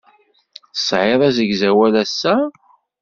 [0.73, 2.35] Tesɛiḍ asegzawal ass-a?